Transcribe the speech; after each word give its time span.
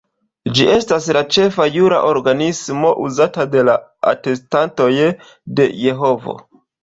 Ĝi 0.59 0.63
estas 0.75 1.07
la 1.17 1.21
ĉefa 1.35 1.67
jura 1.75 1.99
organismo 2.13 2.93
uzata 3.09 3.45
de 3.57 3.65
la 3.69 3.75
Atestantoj 4.13 4.89
de 5.59 5.69
Jehovo. 5.85 6.35